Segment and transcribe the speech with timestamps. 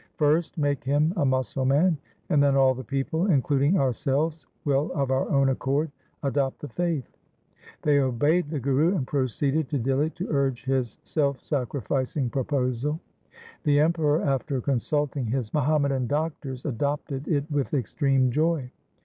[0.15, 1.95] First make him a Musalman
[2.29, 5.91] and then all the people, including our selves, will of our own accord
[6.23, 7.15] adopt the faith.'
[7.83, 12.99] They obeyed the Guru and proceeded to Dihli to urge his self sacrificing proposal.
[13.61, 18.71] The Emperor, after consulting his Muhammadan doctors, adopted it with extreme joy.